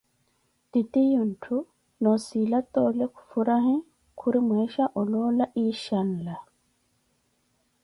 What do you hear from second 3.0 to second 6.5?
khufuraye khuri mweesha oloola Insha'Allah